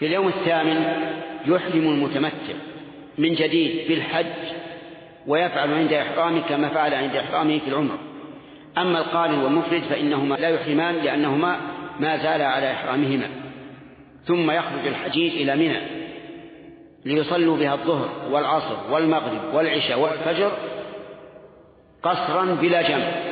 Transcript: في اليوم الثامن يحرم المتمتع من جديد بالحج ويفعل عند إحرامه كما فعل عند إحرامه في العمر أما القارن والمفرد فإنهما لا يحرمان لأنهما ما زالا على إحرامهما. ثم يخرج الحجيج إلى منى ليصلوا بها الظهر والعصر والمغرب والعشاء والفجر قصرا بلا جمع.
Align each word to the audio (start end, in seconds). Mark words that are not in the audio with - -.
في 0.00 0.06
اليوم 0.06 0.28
الثامن 0.28 0.84
يحرم 1.46 1.88
المتمتع 1.88 2.54
من 3.18 3.34
جديد 3.34 3.88
بالحج 3.88 4.26
ويفعل 5.26 5.74
عند 5.74 5.92
إحرامه 5.92 6.40
كما 6.48 6.68
فعل 6.68 6.94
عند 6.94 7.16
إحرامه 7.16 7.58
في 7.58 7.68
العمر 7.68 7.98
أما 8.78 8.98
القارن 8.98 9.38
والمفرد 9.38 9.82
فإنهما 9.90 10.34
لا 10.34 10.48
يحرمان 10.48 10.94
لأنهما 10.94 11.56
ما 12.00 12.16
زالا 12.16 12.46
على 12.46 12.72
إحرامهما. 12.72 13.28
ثم 14.24 14.50
يخرج 14.50 14.86
الحجيج 14.86 15.32
إلى 15.32 15.56
منى 15.56 15.80
ليصلوا 17.04 17.56
بها 17.56 17.74
الظهر 17.74 18.08
والعصر 18.30 18.76
والمغرب 18.90 19.54
والعشاء 19.54 19.98
والفجر 19.98 20.52
قصرا 22.02 22.44
بلا 22.44 22.82
جمع. 22.82 23.29